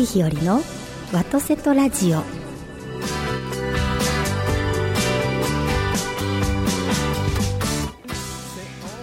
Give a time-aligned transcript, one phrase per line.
[0.00, 0.62] 森日和の
[1.12, 2.20] ワトセトラジオ。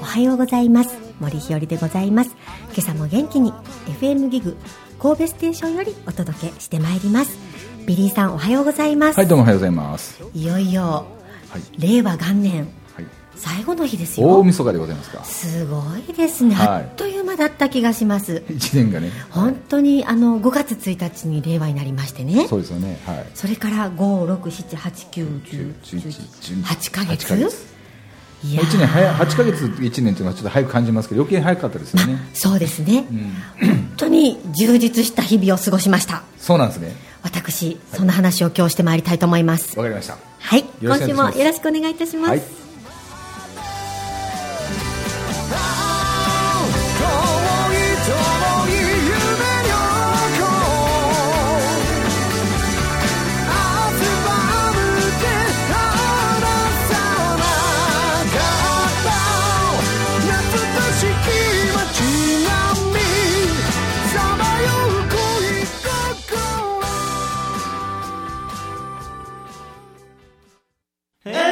[0.02, 0.97] おはようございます。
[1.20, 2.36] 森日和でございます。
[2.73, 3.54] 今朝も元気に
[4.01, 4.57] FM ギグ
[4.97, 7.37] 神戸ステーションよりお届けしてまいります。
[7.86, 9.18] ビリーさんおはようございます。
[9.18, 10.20] はいどうもおはようございます。
[10.34, 11.06] いよいよ、
[11.50, 11.79] はい。
[11.79, 12.61] 令和元年。
[12.61, 12.86] はい
[13.37, 14.39] 最後の日ですよ。
[14.39, 15.23] 大晦日でございますか。
[15.23, 16.68] すごいですね、はい。
[16.68, 18.43] あっという間だった気がします。
[18.50, 19.11] 一年がね。
[19.29, 22.47] 本当にあの5月1日に令和になりましてね。
[22.47, 23.00] そうですよね。
[23.05, 23.25] はい。
[23.36, 27.23] それから567891011ヶ月。
[27.23, 27.78] 8ヶ月。
[28.43, 28.65] いやー。
[28.65, 32.17] 1年早い8ヶ月1年というのはちょっと早く感じますけど余計早かったですよね。
[32.33, 33.33] そうですね、うん。
[33.67, 36.23] 本当に充実した日々を過ごしました。
[36.38, 36.95] そうなんですね。
[37.23, 39.78] 私そんな話を今日してまいりたいと思います。
[39.78, 40.17] わかりました。
[40.40, 40.64] はい。
[40.81, 42.56] 今週もよろしくお願いいたします、はい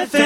[0.07, 0.21] 改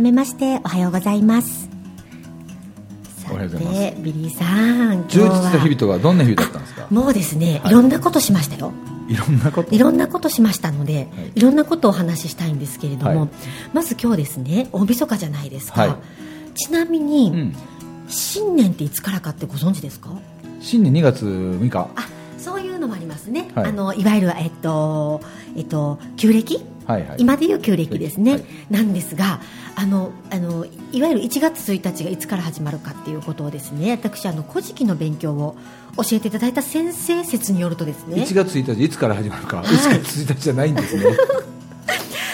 [0.00, 1.68] めましておはようございます。
[3.30, 3.80] おはようございます。
[3.80, 4.44] さてビリーさ
[4.76, 4.79] ん
[5.10, 6.86] 充実はした日々とはどんな日々だったんですか？
[6.90, 7.72] もうですね、はい。
[7.72, 8.72] いろんなことしましたよ。
[9.08, 9.74] いろんなこと？
[9.74, 11.06] いろんなことしましたので、はい。
[11.34, 13.28] い、ろんなことをお話ししたいんですけれども、はい。
[13.72, 16.58] まず今日ですね大晦日じゃないですか、はい。
[16.58, 17.56] ちなみに、うん。
[18.08, 20.10] 新年っていつからかってご存知ですか？
[20.60, 21.88] 新年2月6日。
[21.96, 23.66] あそういうのもありますね、はい。
[23.66, 25.20] あのいわゆる、えっと
[25.56, 27.16] えっと、旧暦、はいはい。
[27.18, 28.44] 今でいう旧暦ですね、はい。
[28.70, 29.40] なんですが
[29.76, 35.56] あのあのいわゆる1月1日がいつから始まるかっていうことをですね私あの古事記の勉強を
[35.96, 38.22] 教えていただいた先生説によるとですね。
[38.22, 39.66] 1月1日いつから始まるか、はい。
[39.66, 41.04] 1月1日じゃないんですね。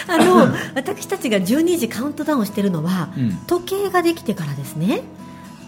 [0.09, 3.37] あの私たちが12時カウントダウンしてるのは、うん。
[3.45, 4.89] 時計ができてからですね。
[4.89, 5.01] はい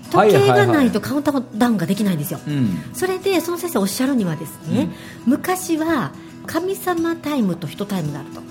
[0.09, 0.49] 時計はい。
[0.49, 2.81] はいがないとカウントダウンができないんですよ、うん。
[2.93, 4.89] それでその先生おっしゃるにはですね、
[5.25, 6.11] 昔は
[6.47, 8.41] 神様タイムと人タイムがあると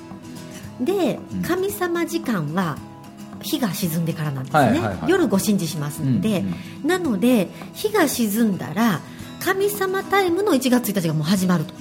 [0.80, 1.42] でうん。
[1.42, 2.78] 神様時間は
[3.42, 5.10] 日が沈んでからなんですね、はいはいはい。
[5.10, 6.40] 夜ご神事しますので、
[6.82, 9.00] うんなので日が沈んだら
[9.40, 11.74] 神様タイムの1月1日がもう始まると。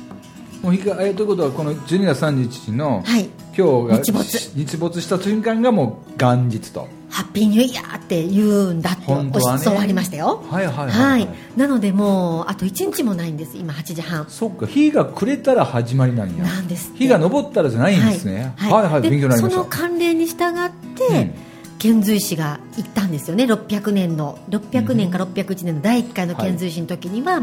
[0.61, 3.29] もう日がえということはこの12月31日の、はい。
[3.57, 4.51] 今日が日没。
[4.55, 9.61] 日没した瞬間がもう元日とハッピーニューイヤーって言うんだって本当はね。
[9.61, 10.43] おそうありましたよ。
[10.51, 14.27] はいはいはい、はい、なのでもうあと1日もないんです今8時半。
[14.29, 16.43] そっか日が暮れたら始まりなんや。
[16.43, 18.53] なんです日が昇ったらじゃないんですね。
[18.57, 18.87] はい。
[18.87, 19.63] はい、で勉強になりました。
[19.63, 21.33] その慣例に従って、
[21.79, 23.45] 遣隋使が行ったんですよね。
[23.45, 27.41] 600年の600年か601年の第1回の遣隋使の時には、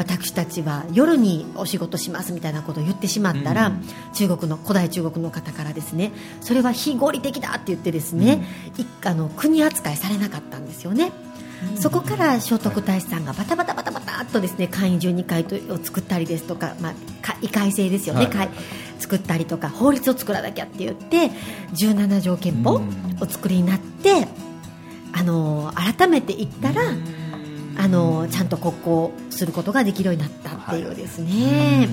[0.00, 3.84] 私たちは夜にお仕事しますみたいなことを言ってしまったら、うん。
[4.14, 8.44] 中国の古代中国の方からですねそれは非合理的だって言ってですね、
[8.76, 11.12] 一あの国扱いされなかったんですよね。
[11.78, 18.48] そこから聖徳太子さんがバタバタバタバタっとですね会員12回を作ったりですとか、まあ、か異改正ですよね、はい会
[19.00, 21.30] 作ったりとか法律を作らなきゃって言って
[21.72, 22.82] 17条憲法を
[23.26, 24.28] 作りになって
[25.12, 26.82] あの改めて言ったら
[27.76, 31.88] あのちゃんと国交することができるようになったっていうですね、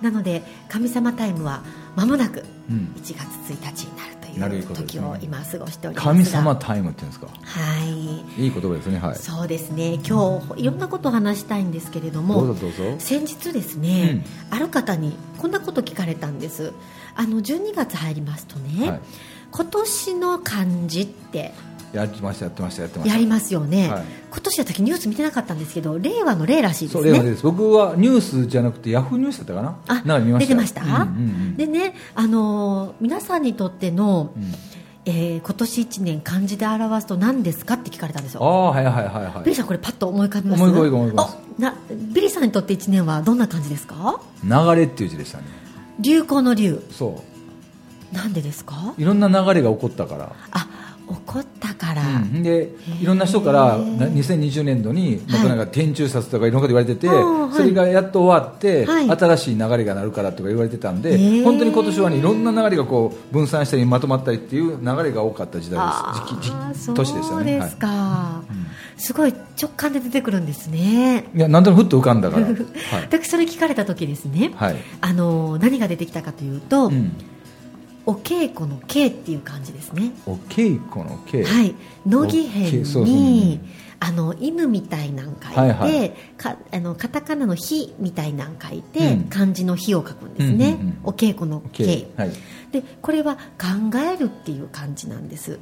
[0.00, 1.62] なので神様タイムは
[1.96, 2.92] 間もなくうん。
[2.96, 3.18] 1月
[3.52, 6.12] 1日になるという時を今過ごしておりますが。
[6.12, 7.26] 神様タイムっていうんですか？
[7.26, 8.44] はい。
[8.44, 9.16] いい言葉ですねはい。
[9.16, 9.94] そうですね。
[10.06, 12.54] 今日いろんなことを話したいんですけれども
[12.98, 16.72] 先日ですね、ある方にこんなこと聞かれたんです。
[17.14, 19.00] あの12月入りますとね、はい。
[19.50, 21.52] 今年の漢字って
[21.92, 23.14] やってましたやってましたやってました。
[23.14, 24.04] やりますよね、はい。
[24.30, 30.46] 今年は時ニュース見てなかったんですけど令和の令らしいですそう例はねです僕はニュースじゃなくてヤフーニュースだったかなあなんか見ました。
[30.46, 34.42] 出てました、うんうんうんでね、あのー皆さんにとっての、うん。
[35.04, 38.44] えー今年1年漢字で表すと何ですかって聞かれたんですよ。
[38.44, 39.44] ああはいはいはいはい。
[39.44, 40.62] ビリーさんこれパッと思い浮かびます？
[40.62, 41.36] 思い浮かび思い浮かびます。
[41.58, 41.74] あな
[42.14, 44.20] ビリーさんにとって1年はどんな漢字ですか？
[44.44, 45.44] 流れっていう字でしたね。
[45.98, 46.80] 流行の流。
[46.92, 47.22] そ
[48.12, 48.94] なんでですか？
[48.96, 50.32] ういろんな流れが起こったから。
[50.52, 50.68] あ
[51.14, 52.42] 起こったから、うん。
[52.42, 52.70] で
[53.00, 57.56] いろんな人からな2020年度にまたなんか天中殺とかいろんなこと言われてて、はい。
[57.56, 59.08] それがやっと終わって、はい。
[59.10, 66.24] 新しい流れがなるからとか言われてたんで、本当に今年はねいろんな流れがこう分散したりまとまったりっていう流れが多かった時代あ
[66.72, 66.86] です。
[66.86, 67.68] 時年でしたね。
[67.68, 68.42] すか、
[68.96, 71.26] すごい直感で出てくるんですね。
[71.32, 72.46] はい、いやなんとなくふっと浮かんだから。
[72.46, 72.56] はい、
[73.02, 74.76] 私それ聞かれた時ですね、はい。
[75.00, 77.12] あの何が出てきたかというと、うん、
[78.04, 80.12] お稽古の稽っていう感じですね。
[80.26, 81.74] お稽古の稽、はい。
[82.06, 83.60] 乃木編に
[84.00, 86.10] あの犬みたいなん書いて、はいはい。
[86.36, 89.24] かあのカタカナの「火」みたいなん書いて、うん。
[89.24, 91.84] 漢字の「火」を書くんですね、うんうんうんお稽古の「稽。
[91.84, 92.30] 稽はい、
[92.72, 95.58] でこれは考えるっていう漢字なんです。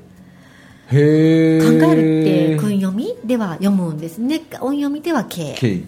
[0.92, 4.40] へえ考えるって訓読みでは読むんですね。
[4.60, 5.84] 音読みでは稽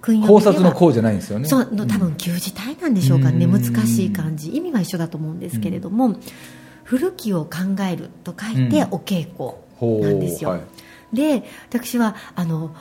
[0.00, 1.46] 考察の考じゃないんですよね。
[1.46, 3.52] そうの多分旧字体なんでしょうかね、うん。
[3.52, 6.16] 難しい漢字意味は一緒だと思うんですけれども、
[6.84, 8.88] 古きを考えると書いてうん。
[8.92, 10.60] お稽古なんですよ、はい。
[11.12, 12.74] で私はあの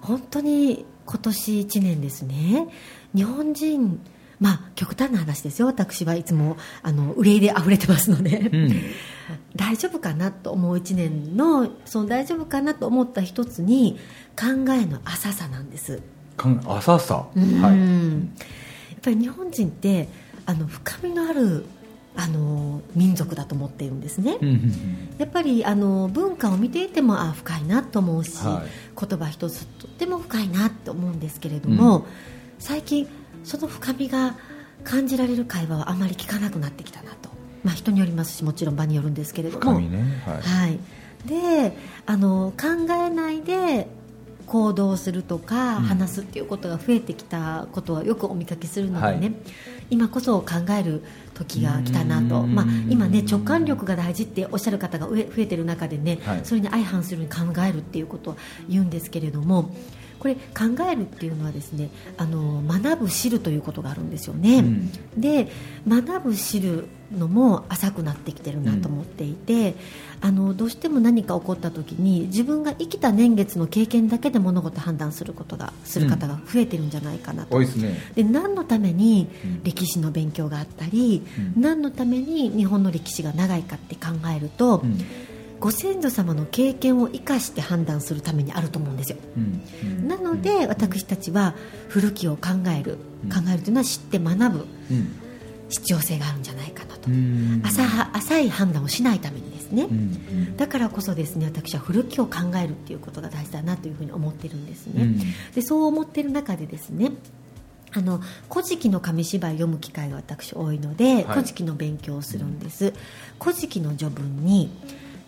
[0.00, 2.68] 本当に今年1年ですね
[3.14, 4.00] 日本人
[4.38, 5.66] まあ極端な話ですよ。
[5.66, 8.72] 私はいつもあの憂いで溢れてますので、うん。
[9.54, 13.98] 大丈夫かなと思う1年のその大丈夫かなと思った一つに
[14.38, 16.00] 考えの浅さなんです
[16.66, 17.62] 浅さ、うん。
[17.62, 17.78] はい。
[17.78, 20.08] やっぱり日本人って
[20.46, 21.66] あの深みのある
[22.16, 24.36] あの民族だと思っているんですね、
[25.18, 28.64] やっぱりあの文化を見ていてもあ深いなと思うし、は
[28.98, 32.04] 言葉一つとっても深いなと思うんですけれども、うん。
[32.58, 33.08] 最近
[33.44, 34.36] その深みが
[34.84, 37.30] 感じられる会話はあまり聞かなくなってきたなと、
[37.62, 39.74] まあ、人によりますしもちろん場によるんですけれども。
[39.74, 40.22] 深みね。
[40.26, 40.42] はい。
[40.42, 40.78] はい、
[41.26, 41.76] で
[42.06, 43.88] あの考えないで
[44.50, 45.82] 行動するとか、うん。
[45.84, 49.34] 話すっていうことが増えてきたことはよくお見かけするのでね、はい。
[49.90, 50.46] 今こそ考
[50.78, 51.02] える
[51.34, 52.54] 時が来たなと、うん。
[52.54, 56.40] まあ、今ね直感力が大事っておっしゃる方が増え増えてる中でね、はい。
[56.42, 58.36] それに相反するように考えるっていうことを
[58.68, 59.74] 言うんですけれども
[60.18, 60.40] これ考
[60.90, 64.90] えるっていうのはですねあの学ぶ知るということがあるんですよね、うん。
[65.20, 65.48] で
[65.88, 69.74] 学ぶ知るのも浅くなってきてるなと思っていて、
[70.20, 77.96] あのどうしても何か起こった時に自分が生きた年月の経験だけで物事判断することがする方が増えてるんじゃないかなと、多いですね。
[78.14, 79.62] で何のためにうん。
[79.64, 81.22] 歴史の勉強があったり、
[81.56, 81.62] うん。
[81.62, 84.98] 何のために日本の歴史が長いかって考えると、うん。
[85.58, 89.18] ご先祖様の経験を生かして判断するためにあると思うんですよ。
[89.36, 89.62] うん。
[89.82, 90.08] うん。
[90.08, 91.54] なので私たちは
[91.88, 92.48] 古きを考
[92.78, 93.30] えるうん。
[93.30, 95.16] 考えるというのは知って学ぶうん。
[95.68, 96.89] 必要性があるんじゃないかな
[97.64, 105.18] 浅は浅い判断をしないためにですね、うんだからこそですね私は古きを考えるっていうことが大事だなというふうに思ってるんですね、うん。
[105.54, 107.12] でそう思ってる中でですね
[107.92, 108.20] あの
[108.52, 111.24] 古事記の紙芝居を読む機会が私多いので、はい。
[111.24, 112.92] 古事記の勉強をするんです、
[113.40, 114.70] 古事記の序文に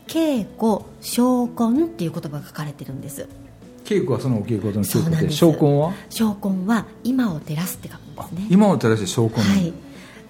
[0.07, 3.29] 稽古証拠っていう言葉が書かれてるんです。
[3.85, 5.37] 稽古はそのお稽古の稽古でそうなんです。
[5.37, 5.95] 証拠は？
[6.11, 8.47] 証拠は今を照らすって書くんですね。
[8.51, 9.73] 今を照らして証拠に、はい、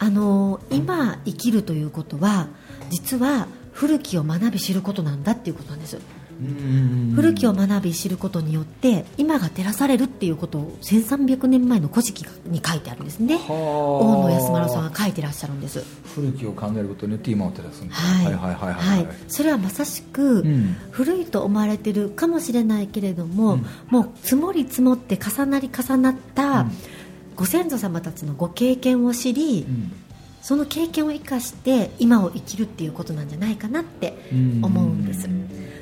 [0.02, 2.48] あの今生きるということは
[2.90, 5.96] 実は古きを学び知ることなんだっていうことなんです。
[5.96, 7.12] うん。
[7.14, 13.38] 古きを学び知ることによって今が照らされるっていうことを1300年前の古事記に書いてあるんですね。
[13.48, 15.84] 大大野安丸さんが書いてらっしゃるんです。
[16.16, 17.94] 古きを考えることによって今を照らすんだ。
[17.94, 19.04] はいはいはいはいはい。
[19.06, 19.16] はい。
[19.28, 20.76] それはまさしく、うん。
[20.90, 23.66] 古いと思われてるかもしれないけれども、うん。
[23.88, 26.72] もう積もり積もって重なり重なった、うん
[27.42, 29.92] ご先祖様たちのご経験を知り、うん。
[30.42, 34.14] その経験を生かして今を生きるっていうことなんじゃないかなって
[34.62, 35.28] 思うんです。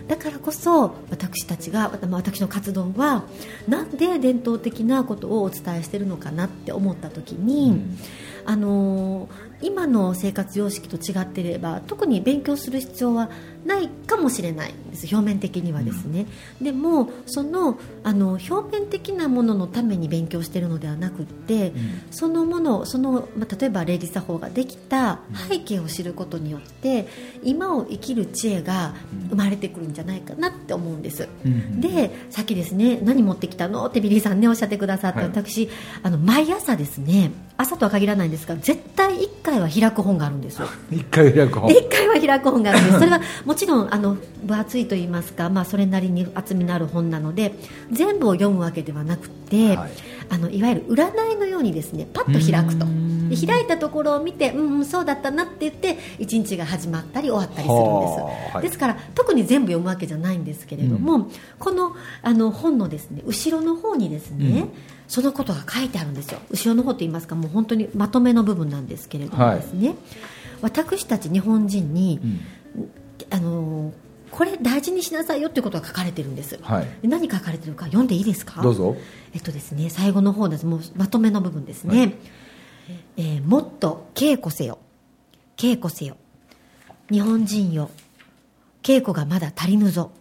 [0.09, 3.25] だからこそ私たちがまあ私の活動は
[3.69, 7.99] なんで伝統的なことをお伝えしてるのかなって思った時に、うん。
[8.47, 13.31] あのー今の生活様式と違っていれば特に勉強する必要は
[13.65, 16.27] ないかもしれないんです表面的にはですね、
[16.61, 22.03] でもそのあの表面的なもののために勉強しているのではなくって、うん。
[22.11, 27.07] そのものその、まあ、例えば礼儀作法ができた背景を知ることによって
[27.43, 28.95] 今を生きる知恵が
[29.29, 35.29] 生まれてくるんじゃないかなって思うんです、うんでさっきですね何持ってきたのってビリーさんねおっしゃってくださって、はい。
[35.29, 35.69] 私
[36.03, 40.69] あの毎朝ですね朝とは限らないんですが絶対1回は開く本があるんですよ。
[40.91, 41.71] 一回開く本。
[41.71, 42.99] 1回は開く本があるんです。
[42.99, 47.53] それはもちろんあの分厚いと言いますか、まあ、それなりに厚みのある本なので
[47.91, 49.91] 全部を読むわけではなくて、はい。
[50.33, 52.87] あのいわゆる占いのようにですねパッと開くと。
[53.47, 58.63] 開いたところを見てうん、うん、そうだったなって言って一日が始まったり終わったりするんです、はい。
[58.63, 61.29] ですから特に全部読むわけじゃないんですけれども、
[61.59, 64.71] このあの本のですね後ろの方にですね、うん。
[65.09, 66.39] そのことが書いてあるんですよ。
[66.51, 69.97] 後ろの方と言いますかもう本当にまとめの部分なんですけれどもですね、
[70.63, 72.41] 私たち日本人に、うん
[73.31, 73.93] あの
[74.31, 76.87] これ大事にしなさいよっていうことが書かれてるんです、はい。
[77.03, 78.63] で何書かれてるか読んでいいですか？
[78.63, 78.97] どうぞ。
[79.35, 80.67] えっとですね最後の方です。
[80.67, 82.15] もうまとめの部分ですね、はい。
[83.17, 84.79] えーもっと稽古せよ。
[85.57, 86.17] 稽古せよ。
[87.11, 87.91] 日本人よ。
[88.83, 90.13] 稽古がまだ足りぬぞ。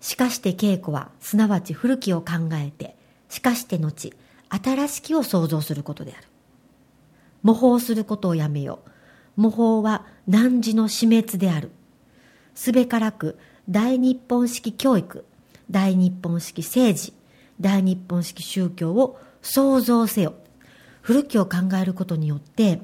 [0.00, 2.96] しかして稽古はすなわち古きを考えて
[3.28, 4.12] しかして後
[4.48, 6.28] 新しきを創造することである。
[7.42, 8.80] 模倣することをやめよ
[9.36, 11.70] 模倣は汝の死滅である
[12.56, 15.24] すべからく大日本式教育
[15.70, 17.12] 大日本式政治
[17.60, 20.34] 大日本式宗教を創造せよ。
[21.02, 22.80] 古きを考えることによって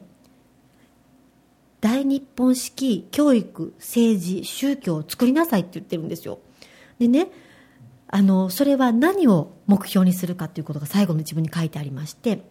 [1.80, 6.38] 大日本式教育政治宗教を作りなさいって言ってるんですよ。
[7.00, 7.28] でね
[8.06, 12.42] あのそれは何を目標にするかということが最後の一文に書いてありまして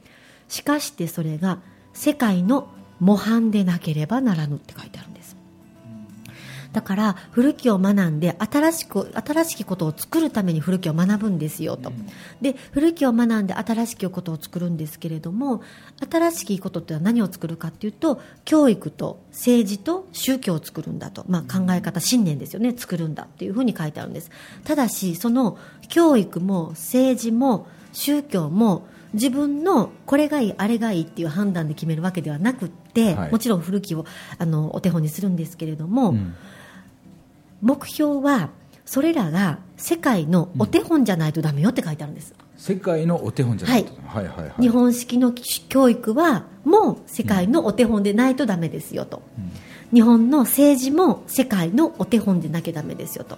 [0.49, 1.59] しかしてそれが
[1.93, 2.67] 世界の
[2.99, 5.20] 模範でなければならぬって書いてあるんです。
[6.73, 11.91] だから古きを学んで新しく新しきことを作るために古きを学ぶんですよと、
[12.41, 15.61] で古きを学んで新しきことを作るんですけれども
[16.09, 22.73] 新しきことってのは何を作るかっていうと教育と政治と宗教を作るんだと、まあ、考え方信念ですよね。
[22.75, 24.31] 作るんだっていうふうに書いてあるんです。
[24.63, 25.57] ただしその
[25.89, 33.31] 教育も政治も宗教も自分のこれがいいあれがいいっていう判断で決めるわけではなくって、はい。
[33.31, 34.05] もちろん古きを
[34.37, 36.33] あのお手本にするんですけれども、うん
[37.61, 38.49] 目標は
[38.85, 45.33] それらが世界のお手本じゃないとダメよって書いてあるんです、世界のお手本じゃないと、はい、はいはい日本式の
[45.69, 49.21] 教育はもう世界のお手本でないとダメですよと、
[49.93, 53.37] 日本の政治も世界のお手本でなきゃダメですよと。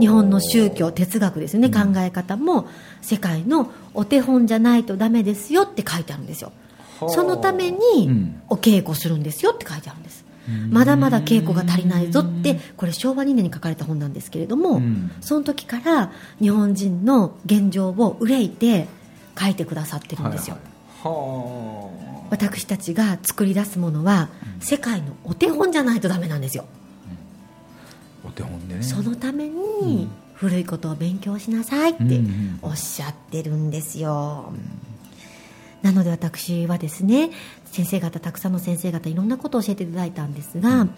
[0.00, 2.66] 日本の宗教哲学ですね、考え方も
[3.00, 6.52] 世界のお手本じゃないとダメですよって書いてあるんですよ。
[7.00, 8.42] はあそのためにうん。
[8.48, 10.23] お稽古するんですよって書いてあるんです
[10.70, 15.10] まだまだ稽古が足りないぞってこれ昭和2年に書かれた本なんですけれども、うん。
[15.20, 18.86] その時から日本人の現状を憂いて
[19.38, 20.64] 書いてくださってるんですよ、はい
[21.08, 24.28] はい、は私たちが作り出すものは
[24.60, 26.64] 世界のお手本じゃないとダメなんですよ、
[28.24, 28.82] あお手本でね。
[28.82, 34.52] そのために古いことを勉強しなさいってうんうんおっしゃってるんですよ、
[35.84, 37.30] なので私はですね
[37.66, 40.88] 先生方たくさんの先生方いろんなことを教えていただいたんですが、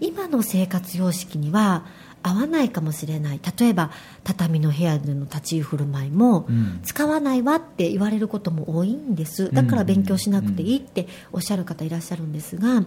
[0.00, 1.84] 今の生活様式には
[2.22, 3.40] 合わないかもしれない。
[3.58, 3.90] 例えば
[4.22, 6.80] 畳の部屋での立ち居振る舞いも、うん。
[6.84, 9.52] 使わないわって言われることも多いんです。
[9.52, 12.84] だから勉強しなくていいっておっしゃる方いらっしゃるんですが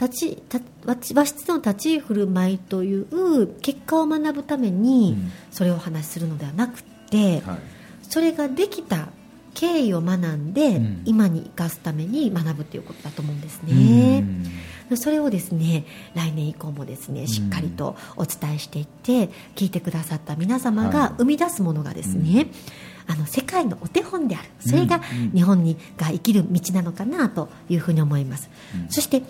[0.00, 5.32] 立ちた和室の立ち居振る舞いという結果を学ぶためにうん。
[5.50, 7.58] それをお話しするのではなくて、はい。
[8.08, 9.08] それができた
[9.54, 11.02] 経緯を学んで、うん。
[11.04, 14.24] 今に生かすために学ぶということだと思うんですね。
[14.90, 14.96] うん。
[14.96, 20.92] それをですね来年以降もですねしっかりとお伝えしていって聞いてくださった皆様はい。
[20.92, 22.48] が生み出すものがですね、
[23.06, 24.48] あの世界のお手本である。
[24.60, 25.00] それが
[25.34, 28.88] 日本にが生きる道なのかなというふうに思います、うん。
[28.90, 29.22] そして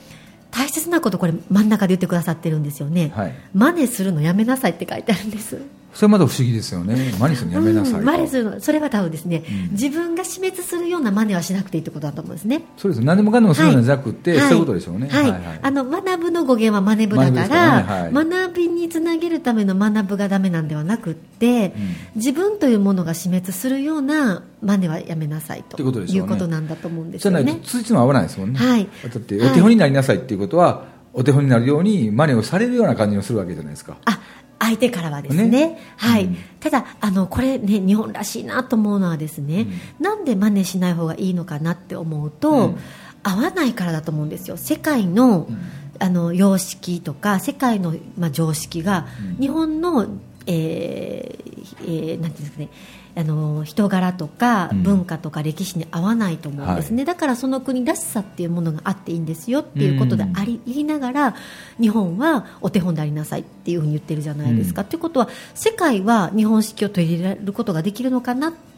[0.50, 3.34] 大切なことこれ真ん中で言ってくださってるんですよね、はい。
[3.54, 5.58] 真似するのやめなさいって書いてあるんです
[5.92, 7.12] それまた不思議ですよね。
[7.18, 7.98] マニするのやめなさいと。
[7.98, 8.60] うん真似するの。
[8.60, 9.72] それは多分ですね、うん。
[9.72, 12.62] 自分が死滅するような真似はしなくていいってことだと思うんですね。
[12.76, 13.04] そうです。
[13.04, 15.08] 何でもかんでもするのじゃなくて、そういうことでしょうね。
[15.08, 17.82] はい、あの学ぶの語源は真似部だかららね。
[17.82, 18.12] はい。
[18.12, 21.74] 学びにつなげるための学ぶがダメなんではなくって、
[22.16, 26.06] 自分というものが死滅するような真似はやめなさいとってことね。
[26.06, 27.60] いうことなんだと思うんですじゃないとよね。
[27.64, 28.88] 通知も合わないですもんね、はい。
[29.04, 30.84] だってお手本になりなさいっていうことは、
[31.14, 33.96] お手本になるように真似をされるような感じをするわけじゃないですか。
[34.06, 34.18] あ
[34.62, 35.48] 相手からはですね。
[35.48, 35.78] ね。
[35.96, 36.36] はい、うん。
[36.60, 39.66] ただあのこれね日本らしいなと思うのはですね、
[39.98, 42.78] なんで真似しない方がいいのかなって思うと、うん。
[43.24, 44.56] 合わないからだと思うんですよ。
[44.56, 45.58] 世界の,、うん。
[45.98, 49.42] あの様式とか世界の、まあ、常識が、うん。
[49.42, 50.06] 日本の、
[50.46, 51.41] えー
[51.82, 52.68] えーなんていうんですかね
[53.14, 54.82] あの人柄とかうん。
[54.82, 61.34] 文化とか歴史に合わないと思うんですね、だからその国らしさっていうものがあっていいんですよっていうことであり、言いながら
[61.80, 64.88] 日本はお手本でありなさいっていうふうに言ってるじゃないですか、うん。
[64.88, 68.71] ということは世界は日本式を取り入れることができるのかなって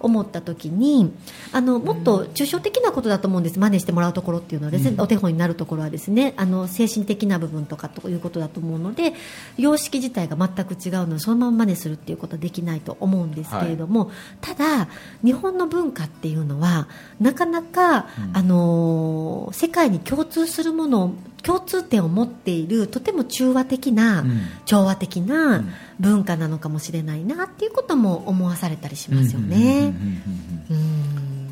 [0.00, 1.12] 思った時に
[1.52, 3.58] あのもっと抽象的なことだと思うんです。
[3.58, 5.00] 真似してもらうところっていうのはですね、うん。
[5.00, 9.14] お手本になるところはですねあの精神的な部分とかということだと思うので
[9.56, 14.88] 様式自体が全く違うのでそのまま真似するっていうことはできないと思うんですけれども、ただ
[15.24, 16.88] 日本の文化っていうのは
[17.20, 18.32] なかなか、うん。
[18.34, 24.40] あの世界に共通するものを共通点を持っているとても中和的な、うん。
[24.64, 25.68] 調和的うなん。
[26.00, 29.94] 文化なのかもしれないなっていうことも思わされたりしますよね。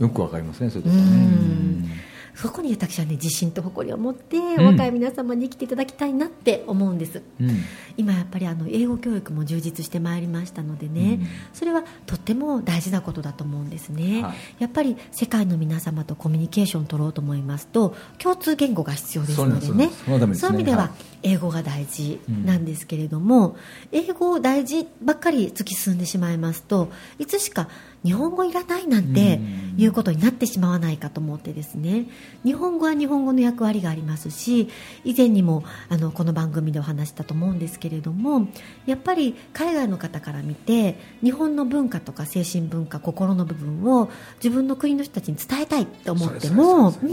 [0.00, 1.90] よくわかりますねそういうことはねうん
[2.34, 4.64] そこに私はね自信と誇りを持って、ん。
[4.64, 7.22] 若い皆様に生きていただきたいなって思うんです。
[7.40, 7.50] うん。
[7.96, 11.26] 今やっぱりあの英語教育も充実してまいりましたのでね、うん。
[11.52, 14.34] それはとっても大事なことだと思うんですね、はい。
[14.60, 19.90] やっぱり世界の皆様とコミュニケーションを取ろうと思いますと共通言語が必要ですのでね。
[20.34, 20.86] そういう意味ではは
[21.19, 23.56] い英語が大事なんですけれども、
[23.92, 27.68] 英語大事ばっかり突き進んでしまいますといつしか
[28.04, 29.70] 日本語いらないなんてうん。
[29.80, 32.06] いうことになってしまわないかと思ってですね。
[32.44, 34.68] 日本語は日本語の役割がありますし
[35.04, 38.48] 以前にもあのこの番組でお話したと思うんですけれども
[38.86, 47.08] やっぱり海外の方から見て日本の文化とか精神文化心の部分を自分の国の人たちに伝えたいと思ってもそう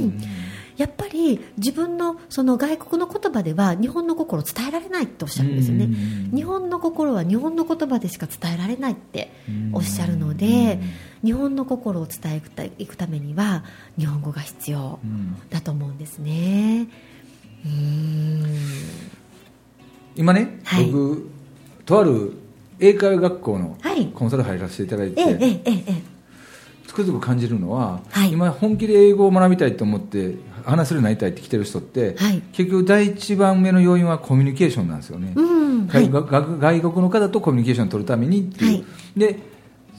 [0.77, 5.86] やっぱり自分のその外国の言葉では日本の心を伝えられないっておっしゃるんですよね。
[5.86, 6.38] うん。
[6.38, 9.31] 日本の心は日本の言葉でしか伝えられないって
[9.74, 10.79] おっしゃるので
[11.24, 13.63] 日本の心を伝えていくためには
[13.98, 15.38] 日本語が必要うん。
[15.50, 16.88] だと思うんですね。
[17.65, 18.46] うーん。
[20.15, 20.86] 今ね、はい。
[20.86, 21.29] 僕
[21.86, 22.34] とある
[22.79, 24.05] 英会話学校のはい。
[24.07, 26.17] コンサル入らせていただいて、えええええええ
[26.88, 28.32] つくづく感じるのは、はい。
[28.32, 32.41] 今本気で英語を学びたいと思って話せるようになりたいって来てる人って、はい。
[32.53, 35.88] 結局第一番目の要因はコミュニケーションなんですよね、うん。
[35.88, 36.10] はい。
[36.10, 38.86] 外国の方とコミュニケーションを取るためにっていう、はい。
[39.15, 39.39] で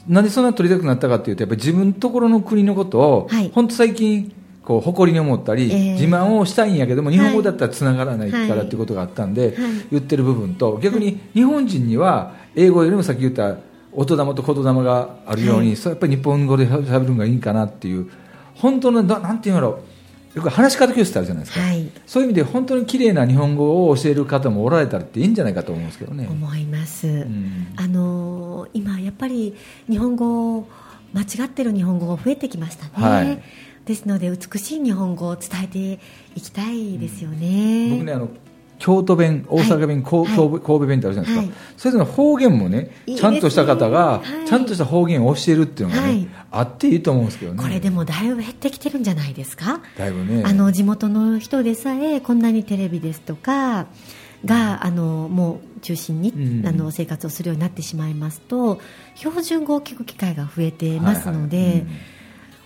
[0.07, 3.51] なんでそんな取りたくなったかっていうとやっぱり自分のところの国のことを、はい。
[3.53, 9.53] 本当最近こう誇りに思ったり、えー自慢をしたいんやけども日本語だったらつながらないからはいっていうことがあったんで、はい。
[9.91, 13.57] 言ってる部分と逆に日本人には英語よりもさっき言った
[13.93, 15.75] 音玉と言霊があるように、はい。
[15.75, 18.09] それやっぱり日本語で喋るのがいいかなっていう
[18.55, 19.89] 本当のななんていうんだろう。
[20.35, 21.89] よく話し方教室ってあるじゃないですか、はい。
[22.05, 26.27] そういう意味で本当に綺麗な日本語を教える方もおられたらっていいんじゃないかと思うんですけどね。
[26.29, 27.73] 思います、ん。
[27.75, 29.55] あのー今やっぱり
[29.89, 30.67] 日本語
[31.13, 33.41] 間違ってる日本語が増えてきましたね、はい。
[33.85, 35.99] ですので美しい日本語を伝えて
[36.35, 38.29] いきたいですよね、僕ねあの
[38.79, 40.31] 京都弁、大阪弁、はい。
[40.31, 41.51] 神戸弁ってあるじゃないですか、はい。
[41.77, 46.29] それぞれの方言もねちゃんとした方が、はいちゃんとした方言を教えるっていうのがね、はい。
[46.51, 47.61] あっていいと思うんですけどね。
[47.61, 50.43] これでもだいぶ減ってきてるんじゃないですか、だいぶね。
[50.45, 53.85] あの地元の人でさえこんなにテレビですとか
[54.45, 56.67] があのもう中心に、うん。
[56.67, 58.79] あの生活をするようになってしまいますと
[59.15, 61.79] 標準語を聞く機会が増えてますので、はいはい。
[61.79, 61.87] うん。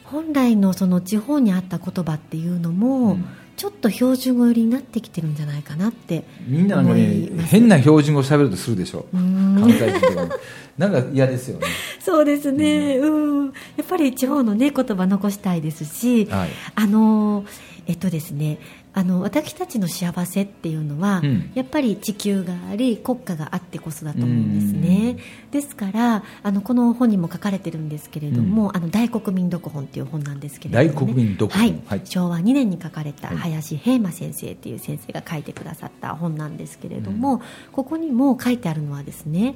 [0.05, 9.05] 本来のその地方にあった言葉っていうのも、うんちょっと標準語寄りになってきてるんじゃないかなってみんななんかね変な標準語を喋るとするでしょ。
[9.13, 9.57] うん。
[9.59, 10.29] 関西人とかね
[10.77, 11.67] なんか嫌ですよね。
[12.01, 13.51] そうですね、うん、や
[13.83, 16.49] っぱり地方の、ね、言葉残したいですし、はい。
[16.75, 17.45] あの
[17.85, 18.57] えっとですね
[18.95, 21.51] あの私たちの幸せっていうのは、うん。
[21.55, 25.17] やっぱり地球があり国家があってこそだと思うんですね。
[25.51, 31.61] ですからあのこの本にも書かれてるんですけれども「あの大国民読本」っていう本なんですけれども、ね、大国民読本。
[31.61, 31.81] はい。
[31.85, 32.01] はい。
[32.05, 33.37] 昭和2年に書かれたはい。
[33.37, 39.55] 林平馬先生っていう先生が書いてくださった本なんですけれども、ここにも書いてあるのはですね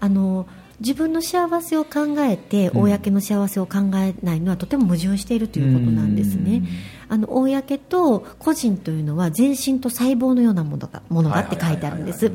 [0.00, 0.46] あの
[0.80, 2.82] 自分の幸せを考えてうん。
[2.82, 6.62] 公の幸せを考えないのはとても矛盾しているということなんですね。
[7.08, 12.30] あの公と個人というのは全身と細胞のようなものだものだって書いてあるんです。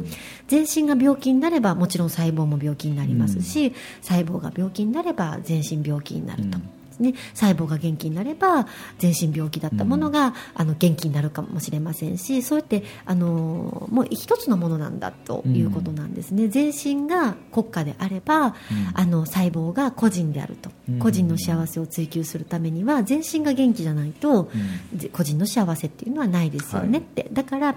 [0.48, 6.58] 全身が病気になればもちろん細胞も病気になりますし、細胞が病気になれば全身病気になると。
[7.00, 8.68] ね、細胞が元気になれば
[9.00, 18.56] 全身病気だったものが、あの元気になるかもしれませんしそうやってあのもう一つのものなんだということなんですね、全身が国家であれば、
[18.94, 21.00] あの細胞が個人であると、うん。
[21.00, 24.50] 個人の幸せを追求するためには全身が元気じゃないと、
[24.96, 27.76] ぜ個人の幸せっていうのはないですよねって、だから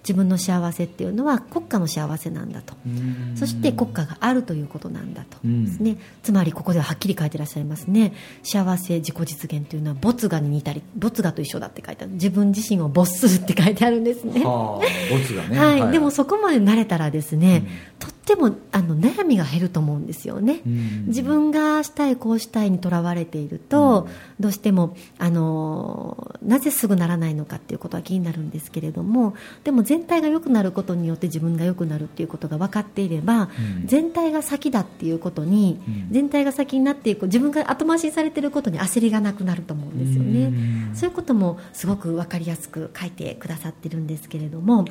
[0.00, 3.36] 自分の幸せっていうのは国家の幸せなんだと、うん。
[3.36, 8.12] そして国家があるということなんだと、うんですね、つまりここでははっきり書いてらっしゃいますね。
[8.42, 12.14] 幸せ自己実現というのは没我に似たり没我と一緒だって書いてある。
[12.14, 14.44] 自分自身を没するって書いてあるんですね。
[14.44, 15.58] はあ、ボツがね。
[15.58, 17.64] はい、でもそこまで慣れたらですね、
[18.00, 21.04] うんてもあの悩みが減ると思うんですよね、うん。
[21.06, 24.08] 自分がしたいこうしたいにとらわれていると、
[24.40, 29.34] どうしてもあのなぜすぐならないのかっていうことは気になるんですけれども
[29.64, 33.86] でも全体が良くなることによって自分が良くなるっていうことが分かっていれば、うん。
[33.86, 36.08] 全体が先だっていうことに、うん。
[36.10, 40.96] 全体が先になっていく自分が後回しにされていることに焦りがなくなると思うんですよね、うん。
[40.96, 44.84] そういうこともすごく分かりやすく書いてくださってるんですけれども、は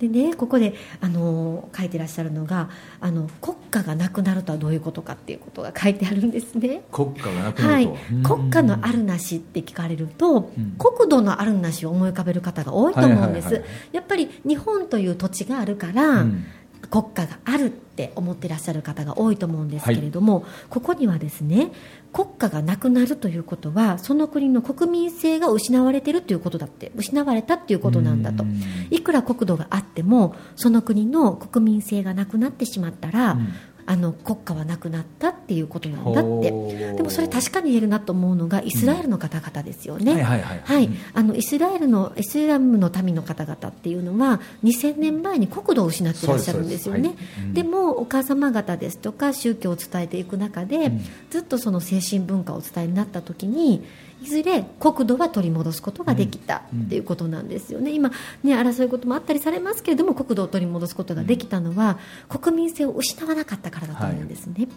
[0.00, 0.08] い。
[0.08, 2.68] でね、ここであの書いてらっしゃるのが
[3.00, 6.82] あの国家がなくなるとはどういうことかっていうことが書いてあるんですね。
[6.90, 7.80] 国家がなくなは。
[7.80, 7.86] い。
[7.86, 8.34] ると。
[8.34, 10.76] うん、国家のあるなしって聞かれると、うん。
[10.78, 16.44] 国土のあるなしを思い浮かべる方が多いと思うんです、はいはいはいやっぱり日本という土地があるから、うん。
[16.90, 21.72] 国家があるって思ってらっしゃる方が多いと思うんですけれども、はい、ここにはですね
[22.12, 28.44] 国家がなくなるということはその国の国民性が失われているということだって失われたっていうことなんだと。
[28.90, 33.48] いくら国土があってもその国の国民性がなくなってしまったら、うん
[33.86, 36.50] あの国家はなくなったっていうことなんだって。
[36.96, 47.14] でもそれ確かに言えるなと思うのがイスラエルの方々ですよね、はいあのイスラエルのイスラムの民の方々っていうのは2000年前に国土を失っていらっしゃるんですよね、
[47.52, 50.92] でもお母様方ですとか宗教を伝えていく中で、
[51.30, 53.84] ずっとその精神文化をお伝えになった時に
[54.22, 58.10] いずれ国土は取り戻すことができたっていうことなんですよね、今、
[58.42, 61.98] ね、争いこともあったりされますけれども国土を取り戻すことができたのは
[62.28, 64.68] 国民性を失わなかったからだと思うんですね、はい、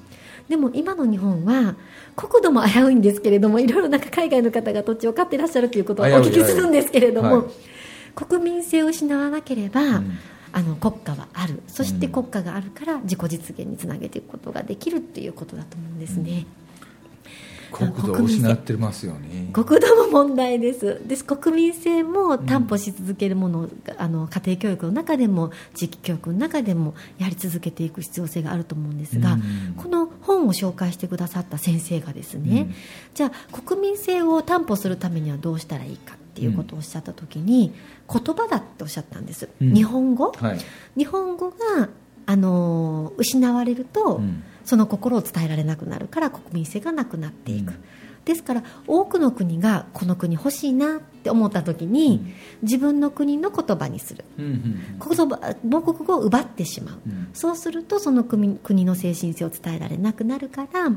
[0.49, 1.75] でも今の日本は
[2.15, 7.47] 国土も危ういんですけれどもいろいろなんか海外の方が土地を買ってらっしゃるということをお聞きするんですけれども、はい、
[8.15, 10.17] 国民性を失わなければ、うん。
[10.51, 11.61] あの国家はある。
[11.67, 16.47] そして国家があるから自己実現につなげていくことができるっていうことだと思うんですね。
[16.63, 16.68] うん
[17.71, 19.49] 国土を失ってますよね。
[19.53, 21.01] 国土も問題です。
[21.05, 32.75] です国民性も担保し続けるもの、うん、あの家庭教育の中でも地域教育の中でもやり続けていく必要性があると思うんですが、うん、この本を紹介してくださった先生がですね、うん、
[33.13, 37.73] じゃあ国民性を担保するためにはどうしたらいいかっていうことをおっしゃった時に、
[38.11, 40.59] 言葉だっておっしゃったんです、日本語、はい、
[40.97, 41.89] 日本語が
[42.25, 44.21] あの失われると、
[44.69, 47.83] その心を伝えられなくなるから国民性がなくなっていく、うん、
[48.23, 60.91] ですから多くの国がこの国欲しいなって思った時に、うん、自分の国の言葉にする、うんうんうん、言葉母国語を奪ってしまう、うん、そうするとその国国の精神性を伝えられなくなるから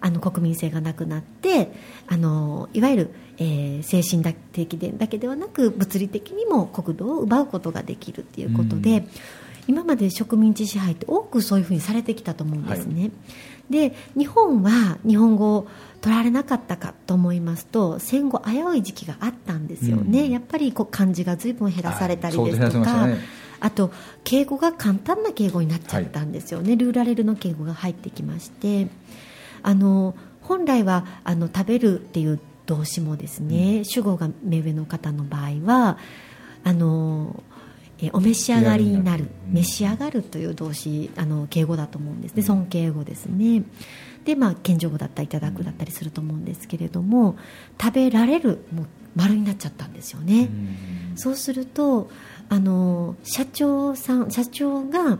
[0.00, 1.70] あの国民性がなくなって
[2.08, 8.90] あのいわゆる、えー、精神的でだけではなく物理的にも国土を奪うことができるということで。
[8.90, 9.08] うん
[9.68, 13.10] 今まで植民地支配って多くそういうふうにされてきたと思うんですね、はい、
[13.90, 15.68] で日本は日本語を
[16.00, 23.18] 取られなかったかと思いますと戦後危うい時期があったんですよね、うん、やっぱりこう漢字が随分減らされたりですとか、はいね、
[23.60, 23.92] あと
[24.24, 28.88] 敬語が簡単な敬語になっちゃったんですよね、はい、ルーラレルの敬語が入ってきまして。
[29.62, 35.98] あの本来はあの食べるっていう動詞もですね、うん、主語が目上の方の場合は
[36.64, 37.42] あの
[38.02, 39.28] えお召し上がりになる。
[39.48, 42.42] 召し上がるという動詞あの敬語だと思うんですね。
[42.42, 43.62] 尊敬語ですね。
[44.24, 47.36] でまあ謙譲語だったりいただくだったりすると思うんですけれども
[47.80, 50.48] 食べられるも丸になっちゃったんですよね。
[51.14, 52.10] そうすると
[52.48, 55.18] あの社長さん社長が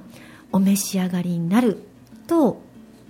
[0.50, 1.84] お召し上がりになる
[2.26, 2.60] と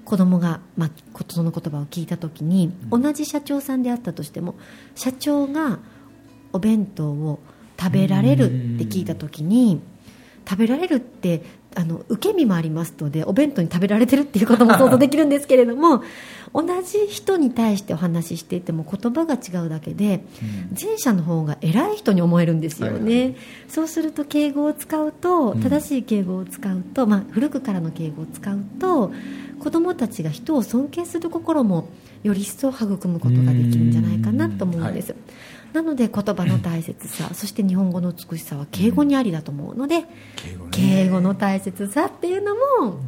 [0.04, 0.90] 子供がまあ
[1.30, 4.54] その言葉を聞いた時に同じ社長さんであったとしても
[4.94, 5.78] 社長が
[6.52, 7.40] お弁当を
[7.83, 9.81] 食べられるって聞いた時に
[10.49, 11.42] 食べられるって
[11.75, 16.03] あの受け身もありますのでお弁当に食べられてるっていうことも想像できるんですけれども
[16.53, 20.23] 同じ人に対してお話ししていても言葉が違うだけで、
[20.79, 23.37] 前者の方が偉い人に思えるんですよね、はいはい、
[23.68, 29.12] そうすると敬語を使うと正しい敬語を使うと、まあ、古くからの敬語を使うと
[29.61, 31.88] 子どもたちが人を尊敬する心も
[32.23, 35.14] より一層育むことができるんじゃないかなと思うんです。
[35.72, 40.04] なので言葉の大切さそして日本語の美しさは敬語にありだと思うので、
[40.37, 43.00] 敬語、ね、敬語の大切さっていうのも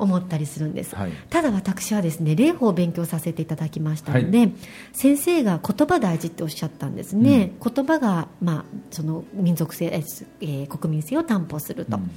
[0.00, 4.52] 思ったりするんです、はい、ただ私はですね礼法を勉強させていただきましたので、はい、
[4.92, 9.86] 先生が言葉大事っておっしゃったんですね、うん、言葉が、まあ、その民族性、
[10.40, 12.10] えー、国民性を担保すると、うん、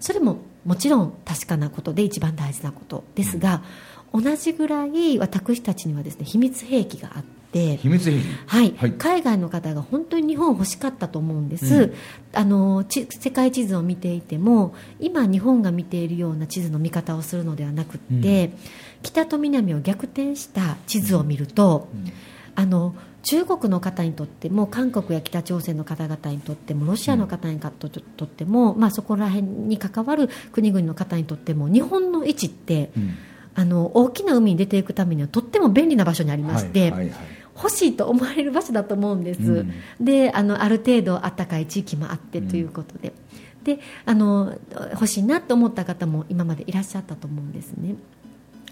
[0.00, 3.62] それももちろん確かなことで一番大事なことですが、
[4.12, 11.94] うん、同じぐらい私たちにはですね秘密兵器があって秘密兵器、はい、はい、海外の方が本当に日本欲しかったと思うんです、うん、
[12.32, 18.58] あの世界地図を見ていても今日本が見ているような地図の見方をするのではなくて、うん、
[19.02, 22.12] 北と南を逆転した地図を見ると、うん、
[22.54, 27.68] あの中国の方にとっても韓国や北朝鮮の方々にとってもロシアの方にと
[28.24, 32.90] っても、まあ、そこら辺に関わる国々の方にとっても日本の位置って、
[33.54, 36.90] あの大きな海に出ていくためにはとっても便利な場所にありまして、はい。
[36.90, 37.10] はい。
[37.10, 43.12] はい欲しいと思われる場所だと思うんです、うん、であのある程度暖かい地域もあってということで、
[43.58, 44.56] うん、であの
[44.92, 47.96] 欲しいなと思った方も今までいらっしゃったと思うんですね。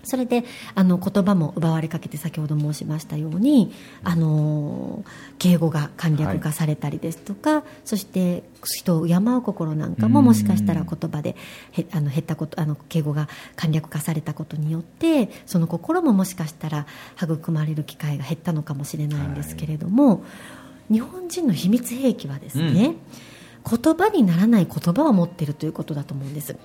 [0.06, 3.72] それであの言葉も奪われかけて先ほど申しましたように
[4.04, 5.04] あの
[5.38, 11.36] 敬語が簡略化されたりですとか、はい、そして人を敬う心なんかももしかしたら言葉で
[11.72, 16.86] へあの減ったことあの敬語が簡略化されたことによってその心ももしかしたら
[17.20, 20.20] 育まれる機会が減ったのかもしれないんですけれども、は
[20.90, 22.96] い、日本人の秘密兵器はですね、うん。
[23.68, 26.56] 言葉にならない言葉を持っているということだと思うんです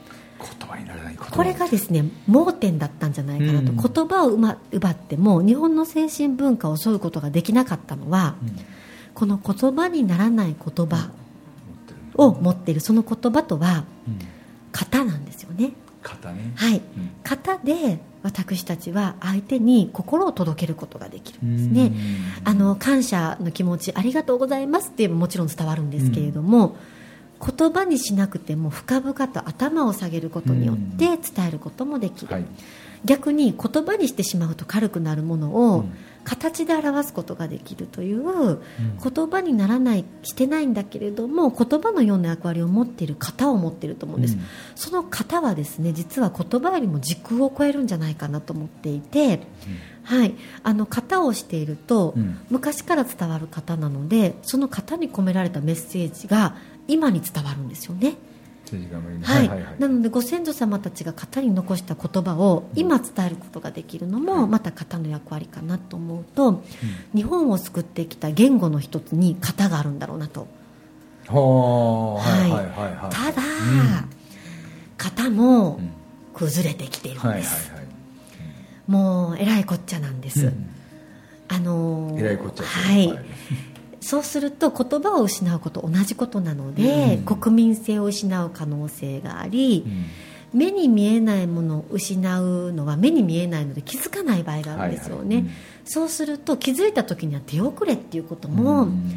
[0.41, 3.77] 言葉にならないこれがですね盲点だったんじゃないかなと、うん。
[3.77, 4.29] 言葉を
[4.71, 8.55] 奪っても日本の精神文化を襲うことができなかったのは、うん。
[9.13, 11.11] この言葉にならない言葉
[12.15, 12.79] を持っている。
[12.81, 14.19] その言葉とはうん。
[14.71, 15.73] 型なんですよね。
[16.01, 16.53] 型ね。
[16.55, 16.77] はい。
[16.77, 17.11] うん。
[17.23, 21.87] 型で私たちは相手に心を届けることができるんですね。
[21.87, 22.47] うん。
[22.47, 26.75] あの感謝の気持ちありがとうございますってもちろん伝わるんですけれども、
[27.43, 32.45] 言葉にしなくても深々と頭を下げることによって伝えることもできる、はい。
[33.03, 35.93] 逆に言葉にしてしまうと軽くなるものをうん。
[36.23, 38.59] 形で表すことができるという
[39.03, 44.41] 言葉にならないしてないんだけれども言葉のような役割を持っている型を持っていると思うんです、うん。
[44.75, 49.41] その型はですね実は言葉よりも時空を超えるんじゃないかなと思っていて、
[50.03, 52.39] はい、あの型をしていると、うん。
[52.51, 56.55] 昔から伝わる型なのでその型に込められたメッセージが
[56.91, 58.15] 今に伝わるんですよね。
[59.23, 59.47] はい。
[59.47, 66.63] はいはいなのでご先祖様たちが型に残した言葉を今伝えることができるのもまた型の役割かなと思うと、
[67.15, 70.47] 日本を救ってきた言語の一つに型があるんだろうなと、
[71.27, 72.95] はいはいはいはい。
[72.95, 73.11] はい。
[73.11, 74.09] ただ、うん。
[74.97, 75.91] 型もうん。
[76.33, 77.71] 崩れてきているんです、
[78.87, 80.69] もうえらいこっちゃなんです、うん。
[81.49, 83.07] あのーえらいこっちゃはい、
[84.01, 87.23] そうすると言葉を失うこと同じことなので、うん。
[87.23, 89.85] 国民性を失う可能性があり、
[90.53, 90.59] うん。
[90.59, 95.43] 目に見えないものを失うのは目に見えないので気づかない場合があるんですよね、はいはい。
[95.43, 95.51] うん
[95.83, 99.11] そうすると気づいた時には手遅れっていうことうもん。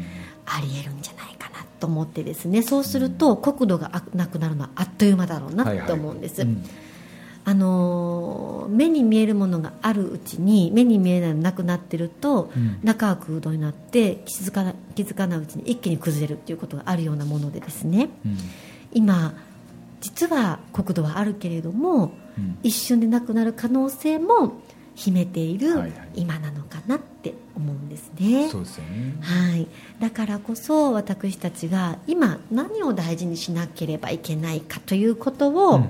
[0.45, 2.61] ありえるんじゃないかなと思ってですね。
[2.63, 6.84] そうすると国土がなくなるのはあっという間だろうなと思うんです、はいはい
[7.45, 12.79] あのー目に見えるものがあるうちに目に見えないのがなくなってると、うん。
[12.83, 18.09] 中は空洞になって気づかな気づかないうちに一気に崩れるっていうことがあるようなものでですね。
[18.25, 18.37] うん。
[18.91, 19.33] 今
[20.01, 22.57] 実は国土はあるけれどもうん。
[22.63, 24.61] 一瞬でなくなる可能性も
[24.95, 28.49] 秘めている今なのかなって思うんですね。
[28.49, 29.17] そうですよね。
[29.21, 29.67] はい、
[29.99, 35.89] だからこそ私たちが今何を大事にしなければいけないかということをうん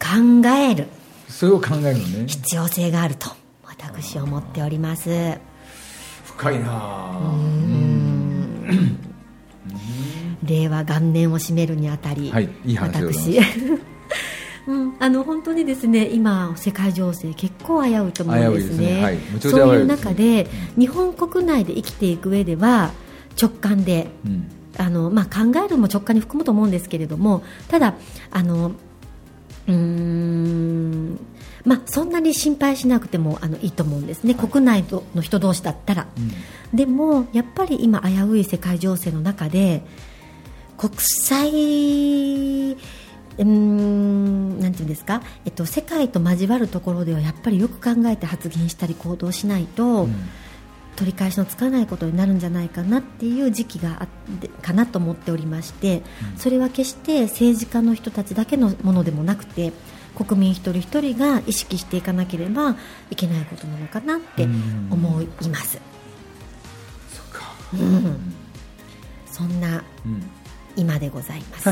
[0.00, 0.86] 考える。
[1.28, 2.26] それを考えるのね。
[2.26, 3.30] 必要性があると
[3.66, 5.38] 私は思っております。
[6.24, 7.34] 深いなあ。
[10.42, 13.38] 令和元年を締めるにあたり、はいいい私。
[14.66, 18.96] うん、あの本当にですね今、世界情勢結構危ういと思うんですね。
[18.96, 20.10] ね、はいそういう危ういですね。
[20.10, 20.46] 中で、
[20.78, 22.92] 日本国内で生きていく上では
[23.40, 24.50] 直感でうん。
[24.78, 27.94] あの、まあ、考えるも直感に含むと思うんですけれどもただ
[28.30, 28.72] あの
[29.72, 31.18] うーん。
[31.64, 36.06] まあ、そんなに心配しなくてもあのいいと思うんですね、国内の人同士だったら。
[36.72, 39.82] でもやっぱり今危うい世界情勢の中で
[40.78, 50.14] 国際うーんなんていうんですか、えっと、世界と交わるところではやっぱりよく考えて発言したり行動しないと、うん
[51.00, 54.08] 取り返しのつかないことになるんじゃないかなっていう時期があっ
[54.38, 56.02] てかなと思っておりまして、
[56.36, 59.72] それは決して政治家の人たちだけのものでもなくて
[60.14, 62.76] 国民一人一人が意識していかなければ
[63.10, 64.42] いけないことなのかなって
[64.90, 65.80] 思います。
[67.14, 67.54] そっか。
[67.72, 68.34] うん。
[69.24, 70.22] そんなうん。
[70.76, 71.70] 今でございます。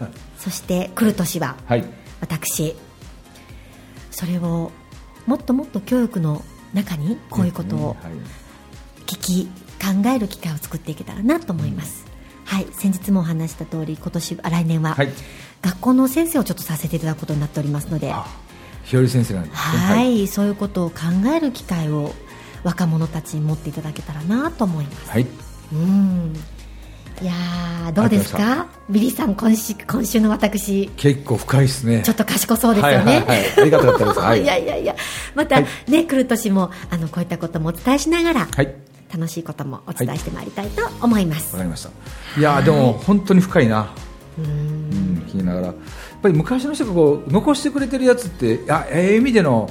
[0.42, 1.84] そして来る年ははい。
[2.22, 2.74] 私
[4.10, 4.72] それを
[5.26, 8.39] もっともっと教育の中にこういうことをはい
[9.10, 9.46] 聞き
[9.80, 12.06] 考える機会を作っていけたらなと思います、
[12.44, 12.66] はい。
[12.72, 15.08] 先日もお話した通り今年あ来年ははい。
[15.62, 18.12] 学校の先生をちょっとさせていただくことになっておりますので。
[18.12, 18.24] あ
[18.84, 19.56] 日和先生なんですね。
[19.56, 20.26] はい。
[20.26, 20.96] そういうことを考
[21.36, 22.12] える機会を
[22.64, 25.10] 若者たちに持っていただけたらなと思います。
[25.10, 25.26] はい。
[25.72, 26.34] うん。
[27.20, 28.68] いやーどうですか？
[28.88, 30.88] ビリーさん今週今週の私。
[30.96, 32.02] 結構深いですね。
[32.02, 33.38] ちょっと賢そうですよね、はいはいはい。
[33.58, 34.18] ありがたかったです。
[34.20, 34.42] はい。
[34.44, 34.96] いやいやいや。
[35.34, 35.90] また、はい。
[35.90, 38.74] ね来る年もあのこういったこともお伝えしながら、はい
[39.12, 41.90] 楽しいこともお伝えしてまいりたいと思います、わかりました。
[42.38, 43.92] いやーでも本当に深いな。
[44.38, 44.50] うーん。
[44.50, 44.52] う
[44.96, 45.76] ん聞きながらやっ
[46.22, 49.70] ぱり昔の人がこう残してくれてるやつってあええ意味での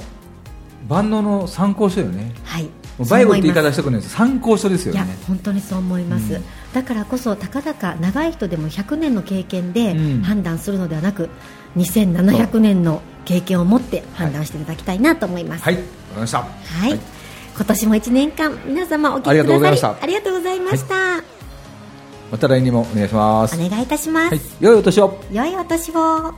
[0.88, 2.32] 万能の参考書よね。
[2.44, 2.68] はい。
[3.08, 4.14] バイブルって言い方したくないです。
[4.14, 6.44] 参考書ですよいやね本当にそう思います、うん。
[6.74, 10.22] だからこそたかだか長い人でも100年の経験でうん。
[10.22, 11.30] 判断するのではなく、
[11.76, 15.74] 2700年の経験を持って判断していただきたいなと思います、はい。
[15.76, 16.38] わかりました。
[16.38, 16.98] はい、
[17.56, 19.96] 今年も1年間皆様お聞きくださありがとうございました。
[20.02, 20.94] ありがとうございました、
[22.30, 23.56] また来年もお願いします。
[23.56, 24.40] お願いいたします、はい。
[24.60, 25.20] 良いお年を。
[25.32, 26.34] 良いお年を